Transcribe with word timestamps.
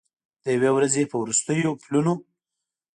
د 0.43 0.45
یوې 0.55 0.69
ورځې 0.73 1.03
په 1.11 1.15
وروستیو 1.21 1.79
پلونو 1.83 2.13